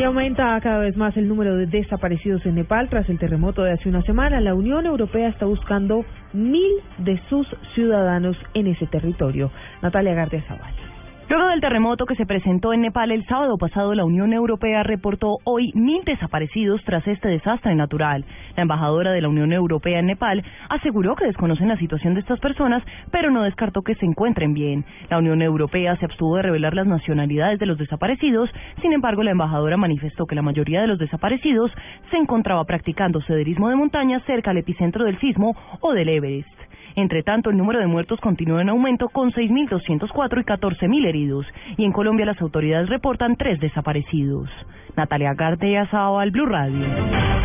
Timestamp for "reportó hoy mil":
14.82-16.02